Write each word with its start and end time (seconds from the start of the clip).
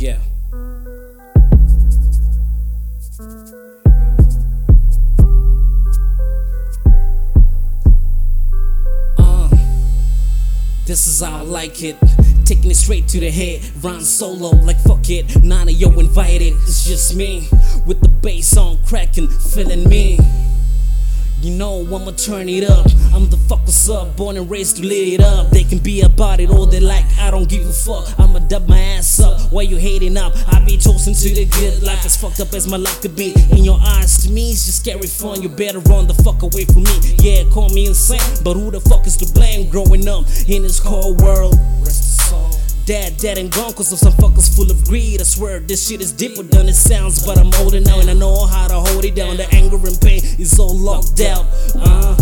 Yeah. 0.00 0.16
Uh, 9.18 9.50
this 10.86 11.06
is 11.06 11.20
how 11.20 11.36
I 11.36 11.42
like 11.42 11.82
it. 11.82 11.98
Taking 12.46 12.70
it 12.70 12.76
straight 12.76 13.08
to 13.08 13.20
the 13.20 13.30
head, 13.30 13.60
run 13.84 14.00
solo 14.00 14.56
like 14.64 14.78
fuck 14.78 15.10
it. 15.10 15.42
None 15.42 15.68
of 15.68 15.74
yo 15.74 15.90
invited, 16.00 16.54
it's 16.62 16.86
just 16.86 17.14
me 17.14 17.46
with 17.86 18.00
the 18.00 18.08
bass 18.08 18.56
on 18.56 18.78
cracking, 18.86 19.28
feeling 19.28 19.86
me. 19.86 20.18
You 21.42 21.52
know 21.52 21.80
I'ma 21.86 22.10
turn 22.10 22.50
it 22.50 22.68
up. 22.68 22.84
I'm 23.14 23.30
the 23.30 23.38
fuck 23.48 23.60
what's 23.60 23.88
up, 23.88 24.14
born 24.14 24.36
and 24.36 24.50
raised 24.50 24.76
to 24.76 24.82
lit 24.82 25.08
it 25.08 25.20
up. 25.22 25.48
They 25.48 25.64
can 25.64 25.78
be 25.78 26.02
about 26.02 26.38
it 26.38 26.50
all 26.50 26.66
they 26.66 26.80
like. 26.80 27.06
I 27.18 27.30
don't 27.30 27.48
give 27.48 27.66
a 27.66 27.72
fuck. 27.72 28.12
I'ma 28.20 28.40
dub 28.40 28.68
my 28.68 28.78
ass 28.78 29.20
up. 29.20 29.50
Why 29.50 29.62
you 29.62 29.76
hating 29.76 30.18
up? 30.18 30.34
I 30.48 30.62
be 30.66 30.76
toasting 30.76 31.14
to 31.14 31.34
the 31.34 31.46
good 31.46 31.82
life 31.82 32.04
as 32.04 32.14
fucked 32.14 32.40
up 32.40 32.52
as 32.52 32.68
my 32.68 32.76
life 32.76 33.00
could 33.00 33.16
be. 33.16 33.34
In 33.52 33.64
your 33.64 33.80
eyes, 33.80 34.22
to 34.24 34.30
me, 34.30 34.50
it's 34.50 34.66
just 34.66 34.82
scary 34.82 35.06
fun. 35.06 35.40
You 35.40 35.48
better 35.48 35.78
run 35.80 36.06
the 36.06 36.14
fuck 36.14 36.42
away 36.42 36.66
from 36.66 36.82
me. 36.82 37.16
Yeah, 37.18 37.44
call 37.50 37.70
me 37.70 37.86
insane, 37.86 38.20
but 38.44 38.52
who 38.52 38.70
the 38.70 38.80
fuck 38.80 39.06
is 39.06 39.16
to 39.18 39.32
blame? 39.32 39.70
Growing 39.70 40.06
up 40.08 40.26
in 40.46 40.62
this 40.62 40.78
cold 40.78 41.22
world. 41.22 41.54
Dad, 42.90 43.18
dead 43.18 43.38
and 43.38 43.52
gone 43.52 43.72
cause 43.72 43.92
of 43.92 44.00
some 44.00 44.12
fuckers 44.14 44.52
full 44.52 44.68
of 44.68 44.84
greed. 44.88 45.20
I 45.20 45.22
swear 45.22 45.60
this 45.60 45.86
shit 45.86 46.00
is 46.00 46.10
deeper 46.10 46.42
than 46.42 46.68
it 46.68 46.74
sounds, 46.74 47.24
but 47.24 47.38
I'm 47.38 47.54
older 47.62 47.78
now 47.78 48.00
and 48.00 48.10
I 48.10 48.14
know 48.14 48.46
how 48.46 48.66
to 48.66 48.74
hold 48.74 49.04
it 49.04 49.14
down. 49.14 49.36
The 49.36 49.46
anger 49.54 49.76
and 49.76 50.00
pain 50.00 50.20
is 50.40 50.58
all 50.58 50.76
locked 50.76 51.20
out. 51.20 51.46
Uh, 51.76 52.16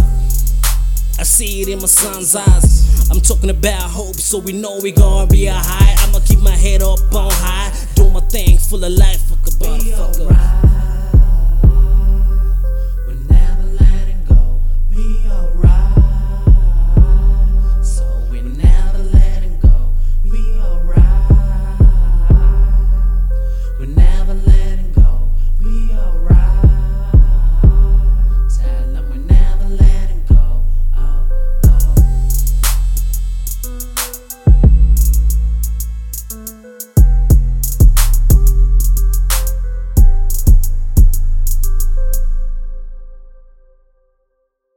I 1.19 1.23
see 1.23 1.63
it 1.63 1.69
in 1.69 1.79
my 1.79 1.87
son's 1.87 2.37
eyes. 2.37 3.09
I'm 3.11 3.23
talking 3.23 3.49
about 3.49 3.81
hope, 3.81 4.17
so 4.17 4.41
we 4.41 4.53
know 4.53 4.79
we 4.83 4.93
gonna 4.93 5.27
be 5.27 5.47
a 5.47 5.55
high. 5.55 6.07
I'ma 6.07 6.21
keep 6.21 6.41
my 6.41 6.51
head 6.51 6.83
up 6.83 7.01
on 7.15 7.31
high, 7.33 7.73
do 7.95 8.11
my 8.11 8.21
thing, 8.21 8.59
full 8.59 8.85
of 8.85 8.93
life. 8.93 9.23
Fuck 9.23 10.68